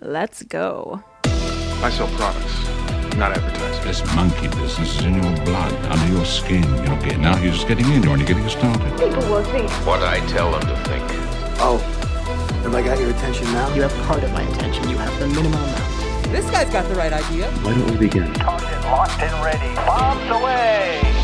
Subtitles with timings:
[0.00, 1.02] Let's go.
[1.24, 2.64] I sell products,
[3.16, 3.84] not advertising.
[3.84, 6.62] This monkey business is in your blood, under your skin.
[6.62, 8.92] You're not getting out, you're just getting in, you're only getting started.
[8.92, 9.68] People will think.
[9.84, 11.04] What I tell them to think.
[11.60, 11.78] Oh,
[12.62, 13.74] have I got your attention now?
[13.74, 14.88] You have part of my attention.
[14.88, 16.30] You have the minimum amount.
[16.30, 17.50] This guy's got the right idea.
[17.50, 18.32] Why don't we begin?
[18.34, 19.74] Target locked and ready.
[19.74, 21.17] Bombs away.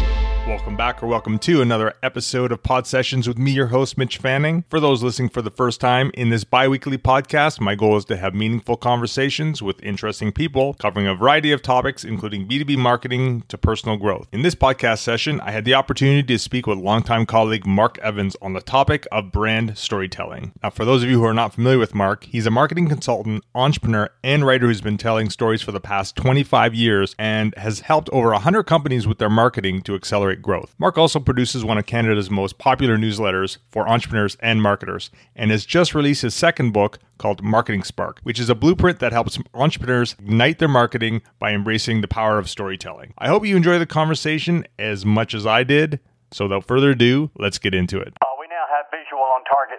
[0.46, 4.18] Welcome back or welcome to another episode of Pod Sessions with me, your host, Mitch
[4.18, 4.64] Fanning.
[4.68, 8.04] For those listening for the first time in this bi weekly podcast, my goal is
[8.04, 13.44] to have meaningful conversations with interesting people covering a variety of topics, including B2B marketing
[13.48, 14.28] to personal growth.
[14.32, 18.36] In this podcast session, I had the opportunity to speak with longtime colleague Mark Evans
[18.42, 20.52] on the topic of brand storytelling.
[20.62, 23.44] Now, for those of you who are not familiar with Mark, he's a marketing consultant,
[23.54, 28.10] entrepreneur, and writer who's been telling stories for the past 25 years and has helped
[28.10, 30.74] over 100 companies with their marketing to accelerate growth.
[30.78, 35.64] Mark also produces one of Canada's most popular newsletters for entrepreneurs and marketers and has
[35.64, 40.16] just released his second book called Marketing Spark, which is a blueprint that helps entrepreneurs
[40.18, 43.14] ignite their marketing by embracing the power of storytelling.
[43.18, 46.00] I hope you enjoy the conversation as much as I did.
[46.32, 48.12] So without further ado, let's get into it.
[48.20, 49.78] Uh, we now have visual on target.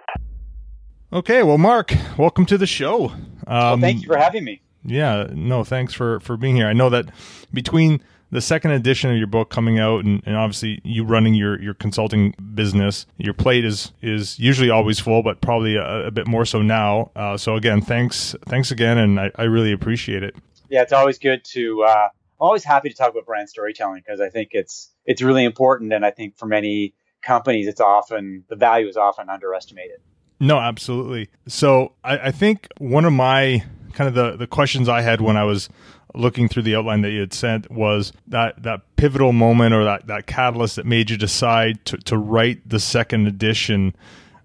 [1.12, 3.10] Okay, well, Mark, welcome to the show.
[3.10, 4.60] Um, well, thank you for having me.
[4.84, 6.68] Yeah, no, thanks for for being here.
[6.68, 7.10] I know that
[7.52, 11.60] between the second edition of your book coming out and, and, obviously you running your,
[11.60, 16.26] your consulting business your plate is is usually always full but probably a, a bit
[16.26, 17.10] more so now.
[17.14, 20.34] Uh, so again thanks thanks again and I, I, really appreciate it.
[20.68, 24.20] Yeah it's always good to uh, i'm always happy to talk about brand storytelling because
[24.20, 28.56] i think it's it's really important and i think for many companies it's often the
[28.56, 29.98] value is often underestimated.
[30.38, 31.28] No absolutely.
[31.48, 35.38] So I, I think one of my kind of the, the questions i had when
[35.38, 35.70] i was
[36.16, 40.06] looking through the outline that you had sent was that that pivotal moment or that
[40.06, 43.94] that catalyst that made you decide to, to write the second edition.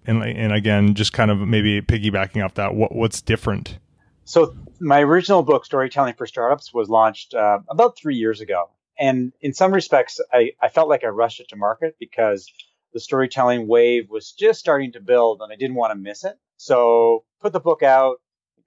[0.06, 3.78] And and again just kind of maybe piggybacking off that what what's different?
[4.24, 8.70] So my original book storytelling for startups was launched uh, about three years ago.
[9.00, 12.52] And in some respects I, I felt like i rushed it to market because
[12.94, 16.38] the storytelling wave was just starting to build and i didn't want to miss it.
[16.58, 18.18] So put the book out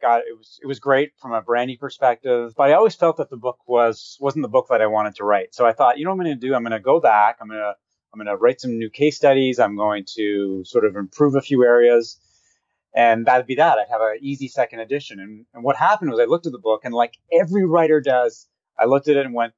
[0.04, 3.30] got it was it was great from a branding perspective, but I always felt that
[3.30, 5.54] the book was wasn't the book that I wanted to write.
[5.54, 6.54] So I thought, you know what I'm going to do?
[6.54, 7.38] I'm going to go back.
[7.40, 7.74] I'm going to
[8.12, 9.58] I'm going to write some new case studies.
[9.58, 12.20] I'm going to sort of improve a few areas.
[12.94, 13.78] And that'd be that.
[13.78, 15.18] I'd have an easy second edition.
[15.18, 18.46] And, and what happened was I looked at the book and like every writer does,
[18.78, 19.52] I looked at it and went,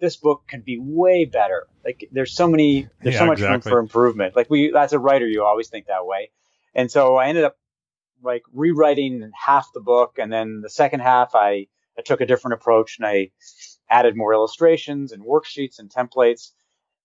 [0.00, 1.66] this book can be way better.
[1.84, 3.52] Like there's so many, there's yeah, so much exactly.
[3.52, 4.34] room for improvement.
[4.34, 6.30] Like we, as a writer, you always think that way.
[6.74, 7.58] And so I ended up
[8.22, 11.66] like rewriting half the book, and then the second half, I,
[11.98, 13.30] I took a different approach and I
[13.88, 16.50] added more illustrations and worksheets and templates,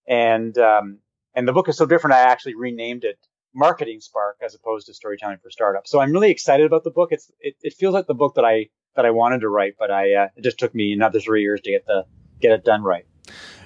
[0.08, 1.00] and um,
[1.34, 2.16] and the book is so different.
[2.16, 3.18] I actually renamed it
[3.54, 5.90] Marketing Spark as opposed to Storytelling for Startups.
[5.90, 7.12] So I'm really excited about the book.
[7.12, 9.92] It's it, it feels like the book that I that I wanted to write, but
[9.92, 12.06] I uh, it just took me another three years to get the
[12.42, 13.06] get it done right.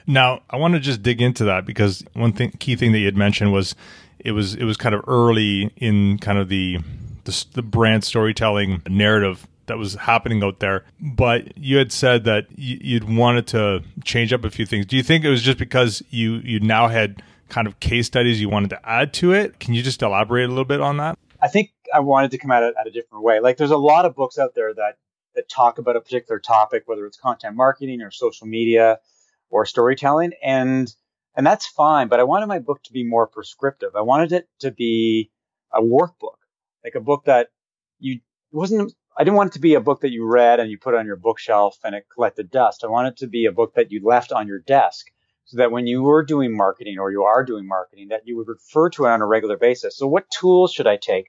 [0.08, 3.06] Now I want to just dig into that because one thing key thing that you
[3.06, 3.76] had mentioned was
[4.20, 6.80] it was it was kind of early in kind of the
[7.30, 10.84] the, the brand storytelling narrative that was happening out there.
[11.00, 14.86] But you had said that you'd wanted to change up a few things.
[14.86, 18.42] Do you think it was just because you you now had kind of case studies
[18.42, 19.60] you wanted to add to it?
[19.60, 21.18] Can you just elaborate a little bit on that?
[21.42, 23.40] I think I wanted to come at it at a different way.
[23.40, 24.98] Like there's a lot of books out there that
[25.36, 29.00] that talk about a particular topic, whether it's content marketing or social media
[29.50, 30.94] or storytelling, and
[31.36, 32.08] and that's fine.
[32.08, 33.96] But I wanted my book to be more prescriptive.
[33.96, 35.32] I wanted it to be
[35.72, 36.39] a workbook
[36.84, 37.50] like a book that
[38.00, 38.20] you
[38.52, 40.96] wasn't I didn't want it to be a book that you read and you put
[40.96, 42.84] on your bookshelf and it collected dust.
[42.84, 45.08] I want it to be a book that you left on your desk
[45.44, 48.48] so that when you were doing marketing or you are doing marketing that you would
[48.48, 49.98] refer to it on a regular basis.
[49.98, 51.26] So what tools should I take?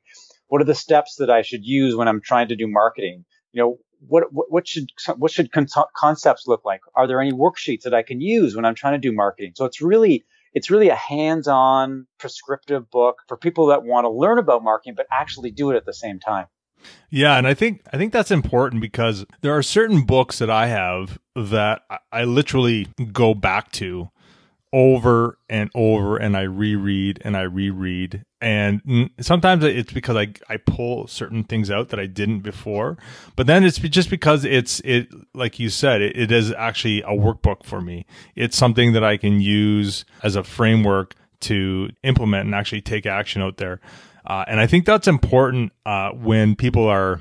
[0.49, 3.25] What are the steps that I should use when I'm trying to do marketing?
[3.53, 4.87] You know, what what, what should
[5.17, 6.83] what should con- concepts look like?
[6.95, 9.53] Are there any worksheets that I can use when I'm trying to do marketing?
[9.57, 14.39] So it's really it's really a hands-on prescriptive book for people that want to learn
[14.39, 16.47] about marketing but actually do it at the same time.
[17.11, 20.69] Yeah, and I think I think that's important because there are certain books that I
[20.69, 24.11] have that I literally go back to
[24.73, 28.25] over and over and I reread and I reread.
[28.41, 32.97] And sometimes it's because I, I pull certain things out that I didn't before,
[33.37, 37.09] but then it's just because it's, it, like you said, it, it is actually a
[37.09, 38.07] workbook for me.
[38.37, 43.43] It's something that I can use as a framework to implement and actually take action
[43.43, 43.81] out there.
[44.25, 47.21] Uh, and I think that's important, uh, when people are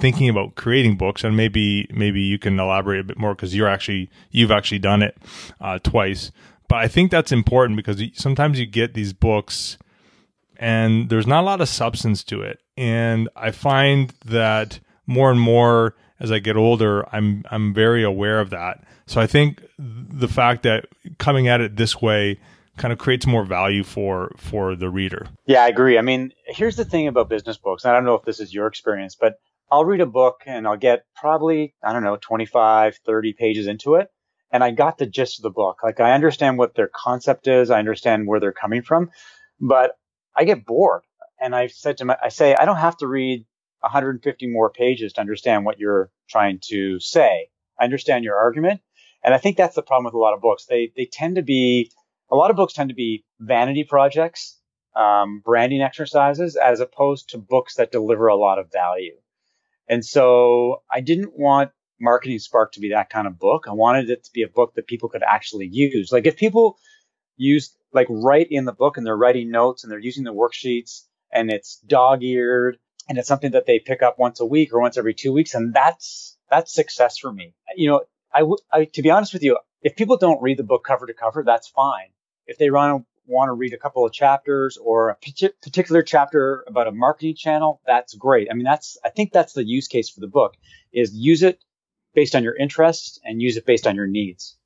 [0.00, 3.68] thinking about creating books and maybe, maybe you can elaborate a bit more because you're
[3.68, 5.16] actually, you've actually done it,
[5.60, 6.32] uh, twice
[6.68, 9.78] but I think that's important because sometimes you get these books
[10.58, 12.60] and there's not a lot of substance to it.
[12.76, 18.40] And I find that more and more as I get older, I'm I'm very aware
[18.40, 18.84] of that.
[19.06, 20.86] So I think the fact that
[21.18, 22.38] coming at it this way
[22.76, 25.28] kind of creates more value for for the reader.
[25.46, 25.96] Yeah, I agree.
[25.98, 27.84] I mean, here's the thing about business books.
[27.84, 29.36] I don't know if this is your experience, but
[29.70, 33.96] I'll read a book and I'll get probably, I don't know, 25, 30 pages into
[33.96, 34.08] it.
[34.50, 35.78] And I got the gist of the book.
[35.82, 37.70] Like I understand what their concept is.
[37.70, 39.10] I understand where they're coming from,
[39.60, 39.92] but
[40.36, 41.02] I get bored.
[41.40, 43.46] And I said to my, I say, I don't have to read
[43.80, 47.48] 150 more pages to understand what you're trying to say.
[47.78, 48.80] I understand your argument.
[49.22, 50.66] And I think that's the problem with a lot of books.
[50.66, 51.92] They, they tend to be,
[52.30, 54.58] a lot of books tend to be vanity projects,
[54.96, 59.16] um, branding exercises, as opposed to books that deliver a lot of value.
[59.88, 63.66] And so I didn't want Marketing Spark to be that kind of book.
[63.68, 66.12] I wanted it to be a book that people could actually use.
[66.12, 66.78] Like if people
[67.36, 71.02] use like write in the book and they're writing notes and they're using the worksheets
[71.32, 72.78] and it's dog eared
[73.08, 75.54] and it's something that they pick up once a week or once every two weeks.
[75.54, 77.54] And that's, that's success for me.
[77.74, 78.02] You know,
[78.32, 78.60] I would,
[78.92, 81.68] to be honest with you, if people don't read the book cover to cover, that's
[81.68, 82.08] fine.
[82.46, 85.16] If they run, want to read a couple of chapters or a
[85.62, 88.48] particular chapter about a marketing channel, that's great.
[88.50, 90.54] I mean, that's, I think that's the use case for the book
[90.92, 91.62] is use it
[92.14, 94.56] based on your interests and use it based on your needs.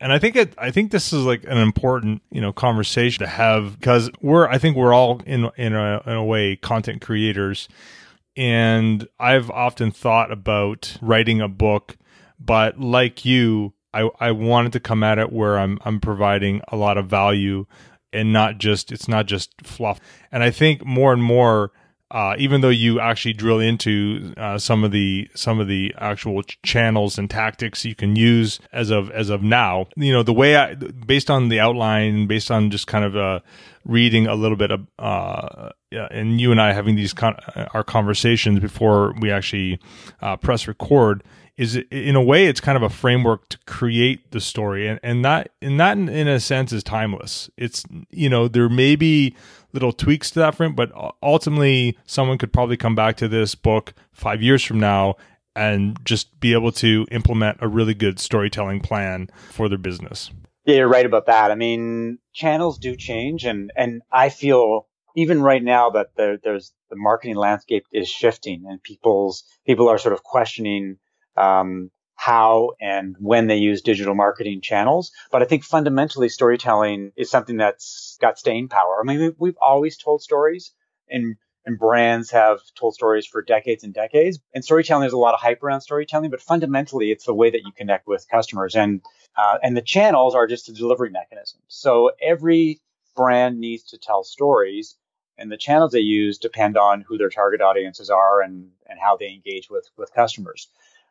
[0.00, 3.30] And I think it I think this is like an important, you know, conversation to
[3.30, 7.68] have because we're I think we're all in in a in a way content creators
[8.36, 11.96] and I've often thought about writing a book
[12.38, 16.76] but like you I I wanted to come at it where I'm I'm providing a
[16.76, 17.66] lot of value
[18.12, 20.00] and not just it's not just fluff.
[20.32, 21.72] And I think more and more
[22.14, 26.44] uh, even though you actually drill into uh, some of the some of the actual
[26.44, 30.32] ch- channels and tactics you can use as of as of now, you know the
[30.32, 33.40] way I based on the outline, based on just kind of uh,
[33.84, 37.36] reading a little bit of, uh, and you and I having these con-
[37.74, 39.80] our conversations before we actually
[40.22, 41.24] uh, press record
[41.56, 45.24] is in a way it's kind of a framework to create the story and and
[45.24, 47.50] that and that in, in a sense is timeless.
[47.56, 49.34] It's you know there may be
[49.74, 50.90] little tweaks to that frame, but
[51.22, 55.16] ultimately someone could probably come back to this book five years from now
[55.56, 60.30] and just be able to implement a really good storytelling plan for their business.
[60.64, 61.50] Yeah, you're right about that.
[61.50, 66.72] I mean, channels do change, and and I feel even right now that there, there's
[66.88, 70.96] the marketing landscape is shifting, and people's people are sort of questioning
[71.36, 75.12] um, how and when they use digital marketing channels.
[75.30, 78.98] But I think fundamentally storytelling is something that's got staying power.
[79.00, 80.72] I mean, we've always told stories
[81.08, 84.38] and and brands have told stories for decades and decades.
[84.52, 87.62] And storytelling, there's a lot of hype around storytelling, but fundamentally, it's the way that
[87.64, 88.76] you connect with customers.
[88.76, 89.00] And
[89.36, 91.60] uh, and the channels are just a delivery mechanism.
[91.68, 92.80] So every
[93.16, 94.96] brand needs to tell stories,
[95.38, 99.16] and the channels they use depend on who their target audiences are and and how
[99.16, 100.68] they engage with with customers.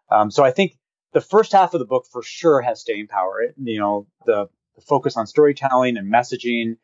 [0.09, 0.77] Um, so I think
[1.13, 3.42] the first half of the book for sure has staying power.
[3.42, 6.77] It, you know, the, the focus on storytelling and messaging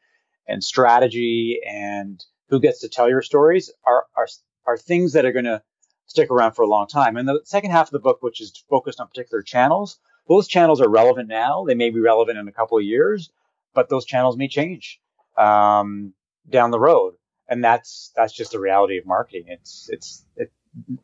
[0.48, 4.28] and strategy and who gets to tell your stories are are,
[4.66, 5.62] are things that are going to
[6.06, 7.18] stick around for a long time.
[7.18, 10.82] And the second half of the book, which is focused on particular channels, those channels
[10.82, 11.66] are relevant now.
[11.66, 13.32] They may be relevant in a couple of years,
[13.74, 15.00] but those channels may change
[15.38, 16.14] um,
[16.50, 17.16] down the road.
[17.48, 19.46] And that's that's just the reality of marketing.
[19.48, 20.52] It's it's it,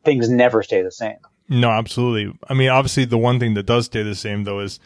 [0.04, 1.18] things never stay the same.
[1.48, 2.36] No, absolutely.
[2.48, 4.80] I mean, obviously, the one thing that does stay the same, though, is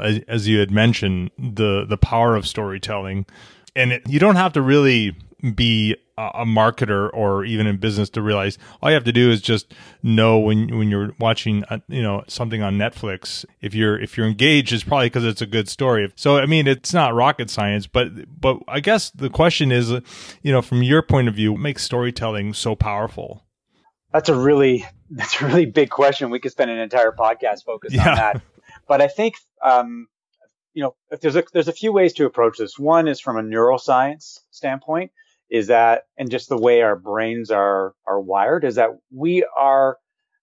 [0.00, 3.26] as, as you had mentioned, the the power of storytelling,
[3.74, 5.14] and it, you don't have to really
[5.54, 9.30] be a, a marketer or even in business to realize all you have to do
[9.30, 13.44] is just know when when you're watching, uh, you know, something on Netflix.
[13.60, 16.10] If you're if you're engaged, it's probably because it's a good story.
[16.16, 19.90] So, I mean, it's not rocket science, but but I guess the question is,
[20.42, 23.44] you know, from your point of view, what makes storytelling so powerful?
[24.12, 26.30] That's a really that's a really big question.
[26.30, 28.10] We could spend an entire podcast focused yeah.
[28.10, 28.42] on that.
[28.88, 30.06] But I think um,
[30.74, 32.78] you know there's a there's a few ways to approach this.
[32.78, 35.10] One is from a neuroscience standpoint,
[35.50, 39.98] is that and just the way our brains are are wired is that we are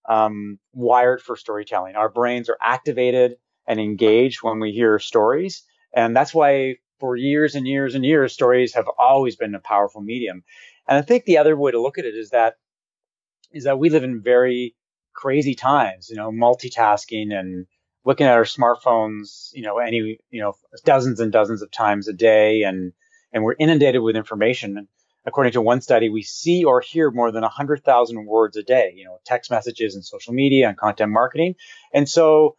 [0.08, 1.96] um, wired for storytelling.
[1.96, 5.62] Our brains are activated and engaged when we hear stories,
[5.94, 10.00] and that's why for years and years and years stories have always been a powerful
[10.00, 10.42] medium.
[10.86, 12.54] And I think the other way to look at it is that
[13.54, 14.74] is that we live in very
[15.14, 17.66] crazy times, you know, multitasking and
[18.04, 22.12] looking at our smartphones, you know, any, you know, dozens and dozens of times a
[22.12, 22.92] day and,
[23.32, 24.88] and we're inundated with information.
[25.24, 29.04] According to one study, we see or hear more than 100,000 words a day, you
[29.04, 31.54] know, text messages and social media and content marketing.
[31.94, 32.56] And so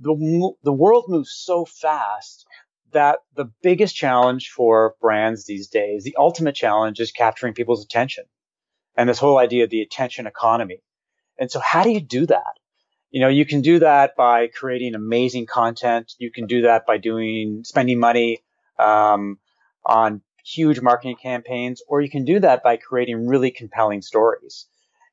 [0.00, 2.46] the, the world moves so fast
[2.92, 8.24] that the biggest challenge for brands these days, the ultimate challenge is capturing people's attention
[8.98, 10.82] and this whole idea of the attention economy.
[11.38, 12.58] And so how do you do that?
[13.10, 16.14] You know, you can do that by creating amazing content.
[16.18, 18.42] You can do that by doing, spending money,
[18.76, 19.38] um,
[19.86, 24.66] on huge marketing campaigns, or you can do that by creating really compelling stories.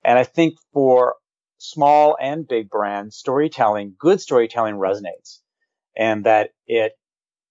[0.04, 1.16] And I think for
[1.60, 5.42] small and big brands, storytelling, good storytelling resonates
[5.96, 6.94] and that it,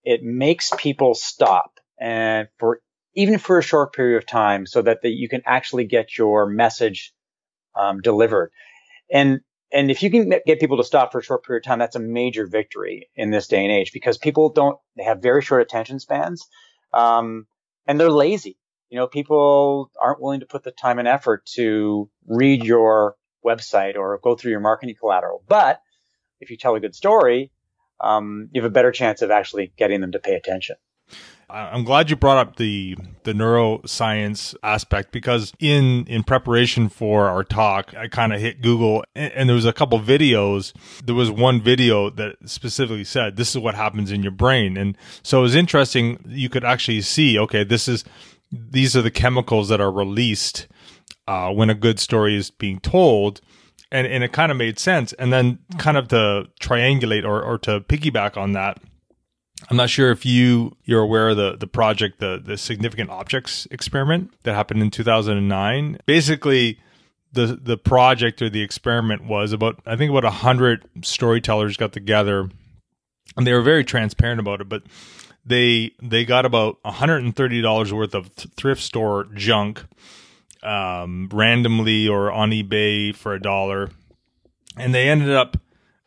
[0.02, 2.80] it makes people stop and for
[3.14, 6.46] even for a short period of time so that the, you can actually get your
[6.46, 7.12] message
[7.76, 8.50] um, delivered.
[9.12, 9.40] And
[9.72, 11.96] and if you can get people to stop for a short period of time, that's
[11.96, 15.62] a major victory in this day and age because people don't they have very short
[15.62, 16.46] attention spans,
[16.92, 17.46] um,
[17.86, 18.56] and they're lazy.
[18.88, 23.96] You know, people aren't willing to put the time and effort to read your website
[23.96, 25.42] or go through your marketing collateral.
[25.48, 25.80] But
[26.40, 27.50] if you tell a good story,
[28.00, 30.76] um, you have a better chance of actually getting them to pay attention.
[31.50, 37.44] I'm glad you brought up the the neuroscience aspect because in in preparation for our
[37.44, 40.72] talk, I kind of hit Google and, and, there was a couple videos.
[41.04, 44.96] There was one video that specifically said this is what happens in your brain, and
[45.22, 46.24] so it was interesting.
[46.26, 48.04] You could actually see, okay, this is
[48.50, 50.66] these are the chemicals that are released
[51.26, 53.40] uh, when a good story is being told.
[53.92, 55.12] And, and it kind of made sense.
[55.14, 58.80] And then kind of to triangulate or, or to piggyback on that,
[59.70, 63.66] I'm not sure if you you're aware of the the project the the significant objects
[63.70, 65.98] experiment that happened in 2009.
[66.06, 66.78] Basically,
[67.32, 71.92] the the project or the experiment was about I think about a 100 storytellers got
[71.92, 72.50] together
[73.36, 74.82] and they were very transparent about it, but
[75.44, 79.84] they they got about $130 worth of th- thrift store junk
[80.62, 83.90] um, randomly or on eBay for a dollar
[84.76, 85.56] and they ended up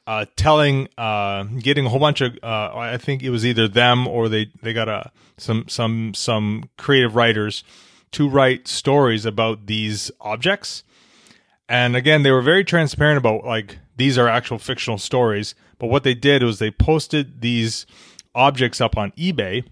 [0.08, 4.08] uh, telling, uh, getting a whole bunch of, uh, I think it was either them
[4.08, 7.66] or they, they got a, some, some, some creative writers
[8.14, 10.84] to write stories about these objects.
[11.68, 15.54] And again, they were very transparent about like, these are actual fictional stories.
[15.78, 17.86] But what they did was they posted these
[18.34, 19.66] objects up on eBay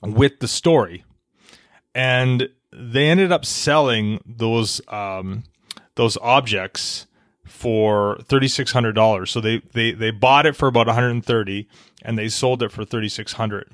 [0.00, 1.04] with the story.
[1.92, 5.42] And they ended up selling those, um,
[5.96, 7.08] those objects
[7.54, 9.30] for thirty six hundred dollars.
[9.30, 11.68] So they, they they bought it for about one hundred and thirty,
[12.02, 13.70] and they sold it for thirty six hundred.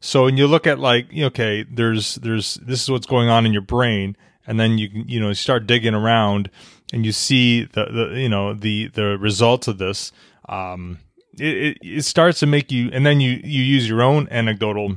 [0.00, 3.52] So when you look at like okay, there's there's this is what's going on in
[3.52, 4.16] your brain,
[4.46, 6.48] and then you you know start digging around,
[6.92, 10.12] and you see the, the you know the the results of this.
[10.48, 11.00] Um,
[11.38, 14.94] it, it, it starts to make you, and then you you use your own anecdotal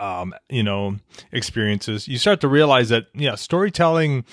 [0.00, 0.96] um, you know
[1.30, 2.08] experiences.
[2.08, 4.24] You start to realize that yeah, storytelling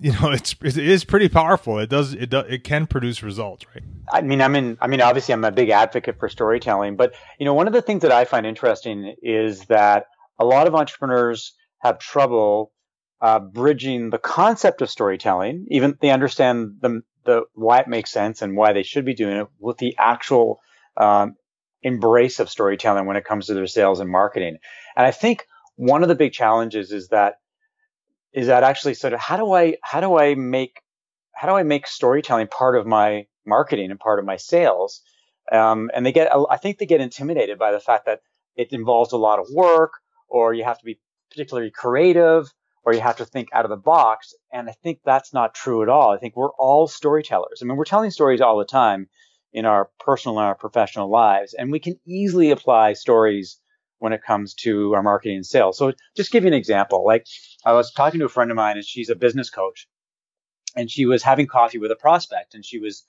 [0.00, 1.78] you know it's it is pretty powerful.
[1.78, 3.84] It does it does it can produce results right?
[4.12, 7.44] I mean i'm in i mean obviously i'm a big advocate for storytelling but you
[7.44, 10.06] know one of the things that i find interesting is that
[10.38, 12.72] a lot of entrepreneurs have trouble
[13.20, 18.42] uh, bridging the concept of storytelling even they understand the the why it makes sense
[18.42, 20.60] and why they should be doing it with the actual
[20.98, 21.36] um,
[21.82, 24.58] embrace of storytelling when it comes to their sales and marketing.
[24.96, 25.46] And i think
[25.76, 27.36] one of the big challenges is that
[28.34, 30.82] is that actually sort of how do I how do I make
[31.32, 35.00] how do I make storytelling part of my marketing and part of my sales?
[35.50, 38.20] Um, and they get I think they get intimidated by the fact that
[38.56, 39.92] it involves a lot of work,
[40.28, 41.00] or you have to be
[41.30, 42.52] particularly creative,
[42.84, 44.34] or you have to think out of the box.
[44.52, 46.12] And I think that's not true at all.
[46.12, 47.60] I think we're all storytellers.
[47.62, 49.08] I mean, we're telling stories all the time
[49.52, 53.60] in our personal and our professional lives, and we can easily apply stories
[54.04, 55.78] when it comes to our marketing and sales.
[55.78, 57.06] So just give you an example.
[57.06, 57.26] Like
[57.64, 59.88] I was talking to a friend of mine and she's a business coach
[60.76, 63.02] and she was having coffee with a prospect and she was,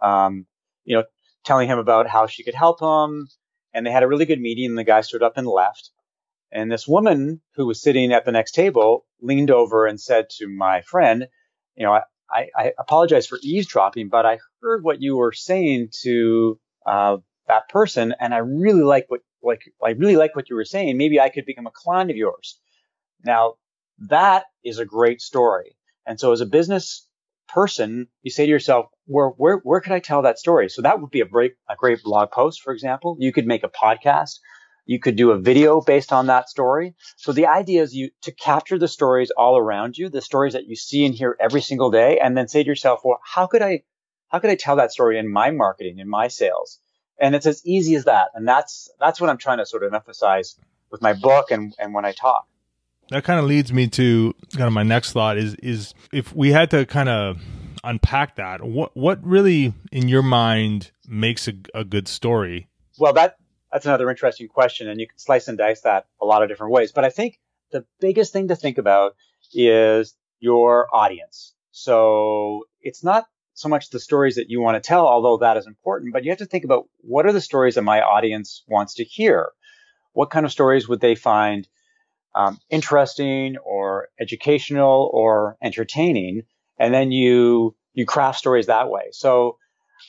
[0.00, 0.46] um,
[0.84, 1.02] you know,
[1.44, 3.26] telling him about how she could help him.
[3.74, 5.90] And they had a really good meeting and the guy stood up and left.
[6.52, 10.46] And this woman who was sitting at the next table leaned over and said to
[10.46, 11.26] my friend,
[11.74, 11.98] you know,
[12.30, 17.16] I, I apologize for eavesdropping, but I heard what you were saying to uh,
[17.48, 20.96] that person, and I really like what like I really like what you were saying.
[20.96, 22.58] Maybe I could become a client of yours.
[23.24, 23.54] Now
[24.08, 25.76] that is a great story.
[26.06, 27.06] And so as a business
[27.48, 30.68] person, you say to yourself, where where where could I tell that story?
[30.68, 33.16] So that would be a great a great blog post, for example.
[33.18, 34.38] You could make a podcast.
[34.88, 36.94] You could do a video based on that story.
[37.16, 40.66] So the idea is you to capture the stories all around you, the stories that
[40.66, 43.62] you see and hear every single day, and then say to yourself, well, how could
[43.62, 43.82] I
[44.28, 46.78] how could I tell that story in my marketing, in my sales?
[47.18, 48.28] And it's as easy as that.
[48.34, 50.56] And that's that's what i'm trying to sort of emphasize
[50.90, 52.46] with my book and and when i talk.
[53.10, 56.52] That kind of leads me to kind of my next thought is is if we
[56.52, 57.40] had to kind of
[57.84, 62.68] unpack that what what really in your mind makes a, a good story?
[62.98, 63.36] Well that
[63.72, 66.72] that's another interesting question and you can slice and dice that a lot of different
[66.72, 66.92] ways.
[66.92, 67.38] But i think
[67.70, 69.16] the biggest thing to think about
[69.52, 71.54] is your audience.
[71.72, 75.66] So it's not so much the stories that you want to tell, although that is
[75.66, 78.94] important, but you have to think about what are the stories that my audience wants
[78.94, 79.48] to hear?
[80.12, 81.66] What kind of stories would they find
[82.34, 86.42] um, interesting or educational or entertaining?
[86.78, 89.04] And then you you craft stories that way.
[89.12, 89.56] So,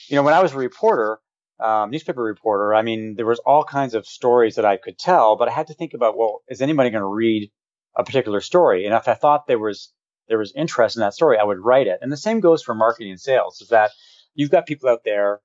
[0.09, 1.19] you know, when I was a reporter,
[1.61, 5.37] um, newspaper reporter, I mean, there was all kinds of stories that I could tell,
[5.37, 7.49] but I had to think about, well, is anybody going to read
[7.95, 8.85] a particular story?
[8.85, 9.93] And if I thought there was
[10.27, 11.99] there was interest in that story, I would write it.
[12.01, 13.91] And the same goes for marketing and sales, is that
[14.33, 15.41] you've got people out there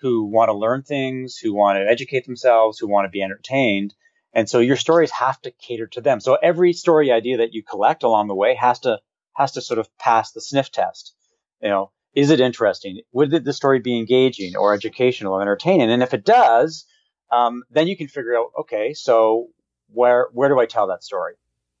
[0.00, 3.94] who want to learn things, who want to educate themselves, who want to be entertained.
[4.32, 6.20] And so your stories have to cater to them.
[6.20, 8.98] So every story idea that you collect along the way has to
[9.34, 11.14] has to sort of pass the sniff test.
[11.60, 13.00] You know, is it interesting?
[13.12, 15.90] Would the story be engaging or educational or entertaining?
[15.90, 16.84] And if it does,
[17.32, 19.48] um, then you can figure out, okay, so
[19.88, 21.34] where where do I tell that story?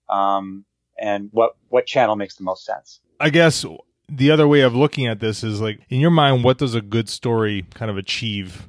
[0.08, 0.64] Um,
[0.98, 3.00] and what what channel makes the most sense?
[3.20, 3.64] I guess
[4.08, 6.80] the other way of looking at this is like in your mind, what does a
[6.80, 8.68] good story kind of achieve?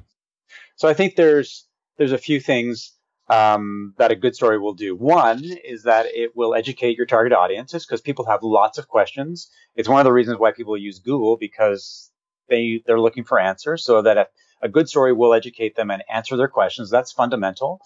[0.76, 1.66] So I think there's
[1.98, 2.92] there's a few things
[3.28, 4.94] um, that a good story will do.
[4.94, 9.50] One is that it will educate your target audiences because people have lots of questions.
[9.74, 12.10] It's one of the reasons why people use Google because
[12.48, 13.84] they they're looking for answers.
[13.84, 14.28] So that a,
[14.62, 16.90] a good story will educate them and answer their questions.
[16.90, 17.80] That's fundamental.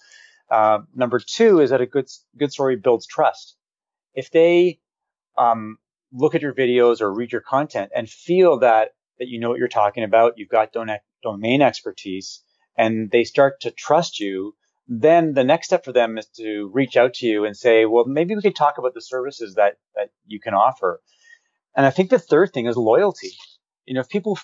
[0.51, 3.57] Uh, number two is that a good good story builds trust.
[4.15, 4.81] If they
[5.39, 5.79] um,
[6.13, 9.59] look at your videos or read your content and feel that that you know what
[9.59, 10.73] you're talking about, you've got
[11.23, 12.43] domain expertise,
[12.77, 14.55] and they start to trust you,
[14.89, 18.07] then the next step for them is to reach out to you and say, well,
[18.07, 21.01] maybe we could talk about the services that, that you can offer.
[21.77, 23.31] And I think the third thing is loyalty.
[23.85, 24.39] You know, if people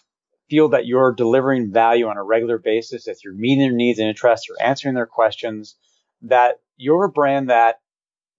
[0.48, 4.08] feel that you're delivering value on a regular basis, if you're meeting their needs and
[4.08, 5.76] interests, you're answering their questions,
[6.22, 7.80] that you're a brand that,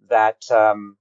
[0.09, 0.95] that, um,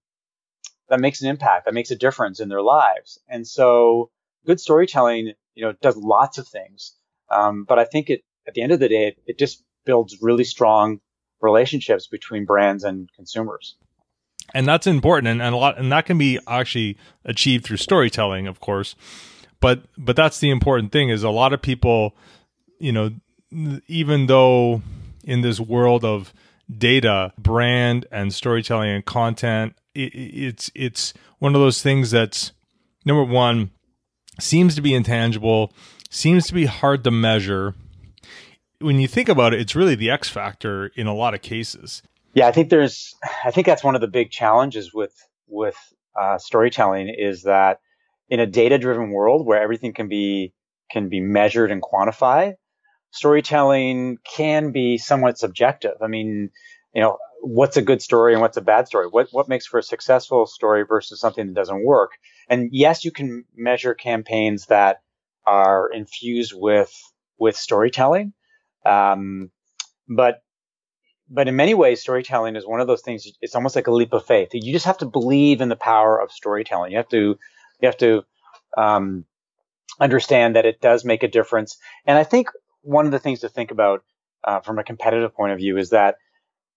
[0.88, 3.18] that makes an impact, that makes a difference in their lives.
[3.28, 4.10] And so
[4.44, 6.94] good storytelling, you know, does lots of things.
[7.30, 10.18] Um, but I think it, at the end of the day, it, it just builds
[10.20, 11.00] really strong
[11.40, 13.76] relationships between brands and consumers.
[14.54, 18.46] And that's important and, and a lot and that can be actually achieved through storytelling,
[18.46, 18.94] of course.
[19.60, 22.14] But but that's the important thing is a lot of people,
[22.78, 23.10] you know,
[23.88, 24.82] even though
[25.24, 26.32] in this world of
[26.74, 32.52] data, brand and storytelling and content, it, it's it's one of those things that's
[33.04, 33.70] number one
[34.38, 35.72] seems to be intangible,
[36.10, 37.74] seems to be hard to measure,
[38.80, 42.02] when you think about it, it's really the X factor in a lot of cases.
[42.34, 45.14] Yeah, I think there's, I think that's one of the big challenges with
[45.48, 45.76] with
[46.20, 47.80] uh, storytelling is that
[48.28, 50.52] in a data driven world where everything can be
[50.90, 52.54] can be measured and quantified,
[53.16, 55.96] storytelling can be somewhat subjective.
[56.02, 56.50] I mean,
[56.94, 59.06] you know, what's a good story and what's a bad story?
[59.10, 62.12] What what makes for a successful story versus something that doesn't work?
[62.48, 65.02] And yes, you can measure campaigns that
[65.46, 66.92] are infused with
[67.38, 68.32] with storytelling,
[68.84, 69.50] um,
[70.08, 70.42] but
[71.28, 73.26] but in many ways, storytelling is one of those things.
[73.40, 74.50] It's almost like a leap of faith.
[74.52, 76.92] You just have to believe in the power of storytelling.
[76.92, 77.38] You have to
[77.80, 78.24] you have to
[78.76, 79.24] um,
[80.00, 81.78] understand that it does make a difference.
[82.06, 82.48] And I think
[82.86, 84.04] one of the things to think about
[84.44, 86.16] uh, from a competitive point of view is that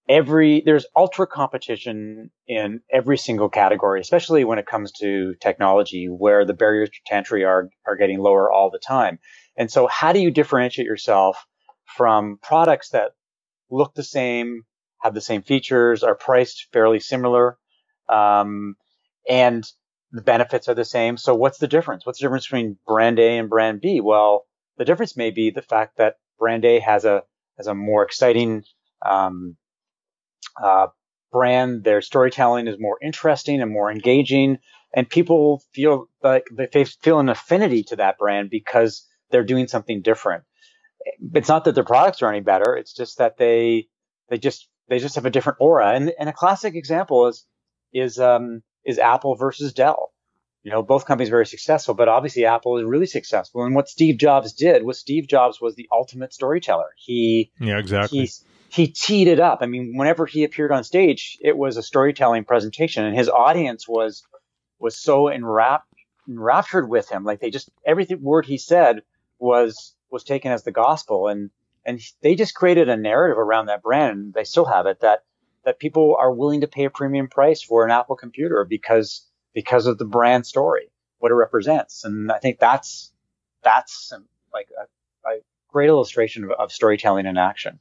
[0.10, 6.46] every there's ultra competition in every single category, especially when it comes to technology, where
[6.46, 9.20] the barriers to entry are are getting lower all the time.
[9.56, 11.46] And so, how do you differentiate yourself
[11.86, 13.12] from products that
[13.70, 14.64] look the same,
[15.02, 17.58] have the same features, are priced fairly similar,
[18.10, 18.76] um,
[19.30, 19.64] and
[20.12, 21.18] the benefits are the same.
[21.18, 22.04] So what's the difference?
[22.06, 24.02] What's the difference between brand A and brand B?
[24.02, 24.48] Well,
[24.80, 27.24] the difference may be the fact that brand A has a
[27.58, 28.64] has a more exciting
[29.06, 29.58] um,
[30.62, 30.88] uh,
[31.32, 31.84] brand.
[31.84, 34.58] Their storytelling is more interesting and more engaging,
[34.96, 40.02] and people feel like they feel an affinity to that brand because they're doing something
[40.02, 40.46] different
[41.34, 42.76] it's not that their products are any better.
[42.76, 43.88] It's just that they
[44.30, 45.94] they just they just have a different aura.
[45.96, 47.46] And and a classic example is
[47.94, 50.09] is um is Apple versus Dell.
[50.70, 53.64] You know, both companies very successful, but obviously Apple is really successful.
[53.64, 56.90] And what Steve Jobs did was Steve Jobs was the ultimate storyteller.
[56.96, 58.20] He yeah exactly.
[58.20, 58.32] He,
[58.70, 59.60] he teed it up.
[59.64, 63.88] I mean, whenever he appeared on stage, it was a storytelling presentation, and his audience
[63.88, 64.22] was
[64.78, 65.92] was so enwrapped
[66.28, 67.24] enraptured with him.
[67.24, 69.02] Like they just every word he said
[69.40, 71.50] was was taken as the gospel and
[71.84, 75.24] and they just created a narrative around that brand and they still have it that
[75.66, 79.26] that people are willing to pay a premium price for an Apple computer because
[79.60, 82.06] because of the brand story, what it represents.
[82.06, 83.12] And I think that's
[83.62, 84.14] that's
[84.54, 87.78] like a, a great illustration of, of, storytelling in action.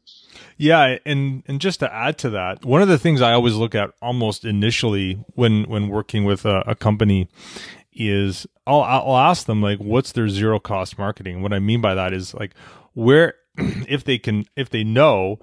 [0.56, 3.76] Yeah, and and just to add to that, one of the things I always look
[3.76, 7.28] at almost initially when when working with a, a company
[7.92, 11.42] is I'll I'll ask them like what's their zero cost marketing.
[11.42, 12.54] What I mean by that is like
[12.94, 15.38] where if they can if they know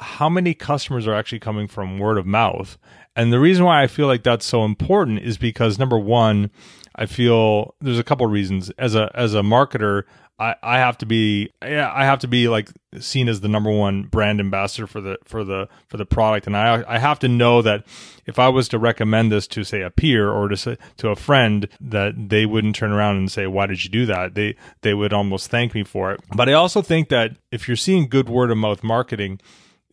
[0.00, 2.76] how many customers are actually coming from word of mouth.
[3.16, 6.50] And the reason why I feel like that's so important is because number one,
[6.94, 8.70] I feel there's a couple of reasons.
[8.78, 10.04] As a as a marketer,
[10.38, 13.70] I, I have to be yeah I have to be like seen as the number
[13.70, 16.46] one brand ambassador for the for the for the product.
[16.46, 17.86] And I I have to know that
[18.26, 21.16] if I was to recommend this to say a peer or to say, to a
[21.16, 24.34] friend that they wouldn't turn around and say why did you do that?
[24.34, 26.20] They they would almost thank me for it.
[26.34, 29.40] But I also think that if you're seeing good word of mouth marketing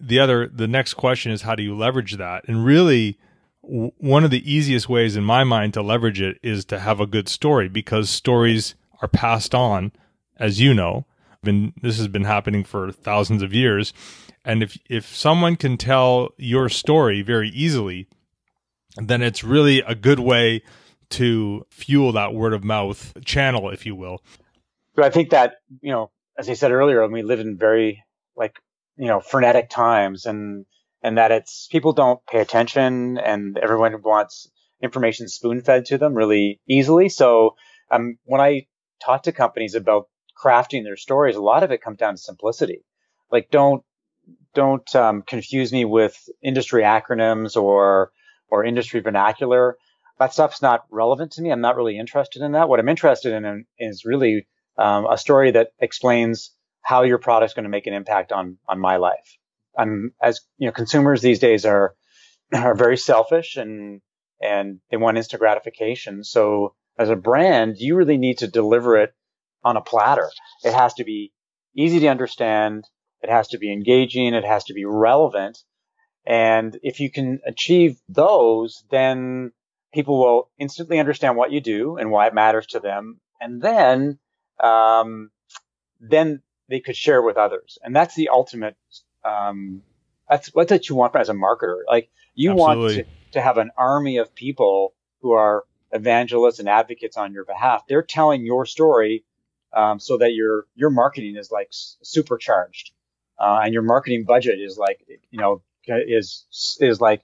[0.06, 3.18] the other the next question is how do you leverage that and really
[3.64, 7.00] w- one of the easiest ways in my mind to leverage it is to have
[7.00, 9.92] a good story because stories are passed on
[10.38, 11.06] as you know,
[11.44, 13.94] been this has been happening for thousands of years.
[14.46, 18.08] And if if someone can tell your story very easily,
[18.98, 20.64] then it's really a good way
[21.12, 24.22] to fuel that word of mouth channel, if you will.
[24.96, 28.04] But I think that, you know, as I said earlier, we live in very
[28.36, 28.60] like,
[28.98, 30.66] you know, frenetic times and
[31.02, 34.50] and that it's people don't pay attention and everyone wants
[34.82, 37.10] information spoon fed to them really easily.
[37.10, 37.56] So
[37.92, 38.68] um, when I
[39.04, 40.08] talk to companies about
[40.42, 42.84] crafting their stories, a lot of it comes down to simplicity.
[43.32, 43.84] Like don't
[44.54, 48.12] don't um, confuse me with industry acronyms or
[48.50, 49.78] or industry vernacular.
[50.20, 51.52] That stuff's not relevant to me.
[51.52, 52.70] I'm not really interested in that.
[52.70, 56.52] What I'm interested in is really um, a story that explains
[56.84, 59.38] how your product's going to make an impact on on my life.
[59.78, 61.96] I'm as you know, consumers these days are
[62.54, 64.02] are very selfish and
[64.42, 66.24] and they want instant gratification.
[66.24, 69.14] So as a brand, you really need to deliver it
[69.64, 70.30] on a platter.
[70.64, 71.32] It has to be
[71.76, 72.86] easy to understand.
[73.22, 74.34] It has to be engaging.
[74.34, 75.58] It has to be relevant.
[76.26, 79.52] And if you can achieve those, then
[79.94, 83.20] people will instantly understand what you do and why it matters to them.
[83.40, 84.20] And then,
[84.62, 85.32] um,
[86.00, 87.78] then they could share with others.
[87.84, 88.76] And that's the ultimate,
[89.24, 89.82] um,
[90.30, 91.82] that's what you want as a marketer.
[91.88, 92.96] Like you Absolutely.
[92.96, 97.46] want to, to have an army of people who are evangelists and advocates on your
[97.46, 97.84] behalf.
[97.88, 99.24] They're telling your story
[99.74, 102.92] um, so that your your marketing is like supercharged,
[103.40, 106.46] uh, and your marketing budget is like you know is
[106.80, 107.22] is like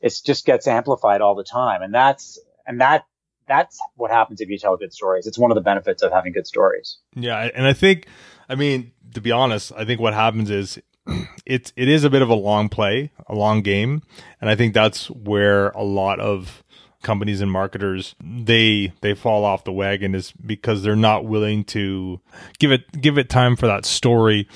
[0.00, 3.04] it just gets amplified all the time, and that's and that
[3.46, 5.26] that's what happens if you tell good stories.
[5.26, 6.98] It's one of the benefits of having good stories.
[7.14, 8.06] Yeah, and I think,
[8.48, 10.78] I mean, to be honest, I think what happens is
[11.46, 14.02] it's it is a bit of a long play, a long game,
[14.40, 16.62] and I think that's where a lot of
[17.02, 22.20] companies and marketers they they fall off the wagon is because they're not willing to
[22.58, 24.48] give it give it time for that story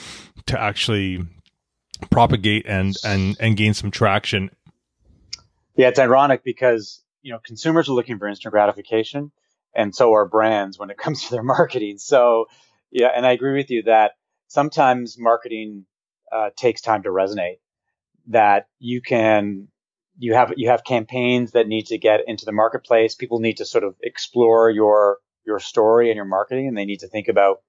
[0.47, 1.25] to actually
[2.11, 4.51] propagate and and and gain some traction.
[5.77, 9.33] Yeah, it's ironic because you know consumers are looking for instant gratification,
[9.75, 11.99] and so are brands when it comes to their marketing.
[11.99, 12.47] So
[12.93, 14.13] yeah, and I agree with you that
[14.49, 15.87] sometimes marketing
[16.31, 17.59] uh, takes time to resonate.
[18.29, 19.69] That you can
[20.19, 23.15] you have you have campaigns that need to get into the marketplace.
[23.15, 27.01] People need to sort of explore your your story and your marketing, and they need
[27.01, 27.63] to think about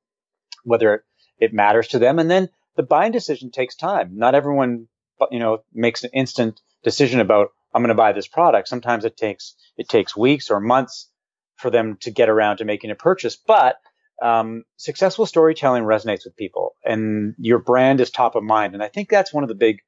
[0.64, 1.04] whether
[1.40, 2.20] it, matters to them.
[2.20, 4.12] And then the buying decision takes time.
[4.16, 4.88] Not everyone,
[5.30, 8.68] you know, makes an instant decision about I'm going to buy this product.
[8.68, 11.10] Sometimes it takes it takes weeks or months
[11.56, 13.36] for them to get around to making a purchase.
[13.36, 13.78] But
[14.22, 18.74] um, successful storytelling resonates with people, and your brand is top of mind.
[18.74, 19.80] And I think that's one of the big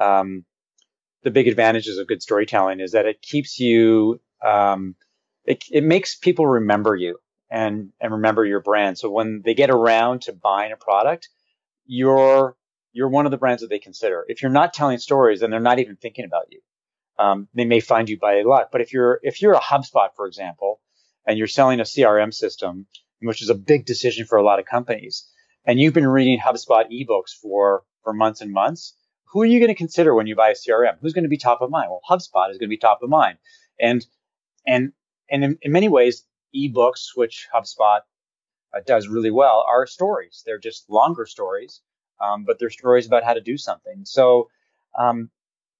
[0.00, 0.44] um,
[1.22, 4.94] the big advantages of good storytelling is that it keeps you, um,
[5.44, 7.18] it, it makes people remember you
[7.50, 8.98] and, and remember your brand.
[8.98, 11.28] So when they get around to buying a product,
[11.86, 12.56] you're,
[12.92, 14.24] you're one of the brands that they consider.
[14.28, 16.60] If you're not telling stories, then they're not even thinking about you.
[17.18, 18.68] Um, they may find you by luck.
[18.70, 20.80] But if you're, if you're a HubSpot, for example,
[21.26, 22.86] and you're selling a CRM system,
[23.20, 25.28] which is a big decision for a lot of companies,
[25.64, 28.94] and you've been reading HubSpot ebooks for, for months and months,
[29.32, 30.96] who are you going to consider when you buy a CRM?
[31.00, 31.90] Who's going to be top of mind?
[31.90, 33.38] Well, HubSpot is going to be top of mind.
[33.78, 34.04] And,
[34.66, 34.92] and,
[35.30, 36.24] and in, in many ways,
[36.56, 38.00] ebooks, which HubSpot
[38.74, 40.42] uh, does really well, are stories.
[40.46, 41.82] They're just longer stories,
[42.20, 44.04] um, but they're stories about how to do something.
[44.04, 44.48] So,
[44.98, 45.30] um,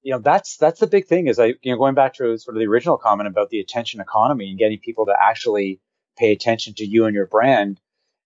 [0.03, 2.57] you know, that's, that's the big thing is I, you know, going back to sort
[2.57, 5.81] of the original comment about the attention economy and getting people to actually
[6.19, 7.81] pay attention to you and your brand